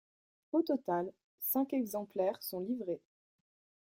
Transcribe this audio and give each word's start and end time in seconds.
Au 0.51 0.63
total, 0.63 1.11
cinq 1.41 1.73
exemplaires 1.73 2.41
sont 2.41 2.59
livrés. 2.61 3.03